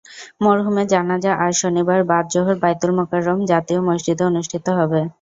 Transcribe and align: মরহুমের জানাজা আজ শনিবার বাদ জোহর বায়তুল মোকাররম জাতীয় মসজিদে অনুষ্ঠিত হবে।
মরহুমের 0.41 0.87
জানাজা 0.89 1.31
আজ 1.39 1.53
শনিবার 1.61 1.99
বাদ 2.09 2.25
জোহর 2.33 2.57
বায়তুল 2.61 2.91
মোকাররম 2.97 3.39
জাতীয় 3.51 3.79
মসজিদে 3.87 4.23
অনুষ্ঠিত 4.31 4.65
হবে। 4.79 4.99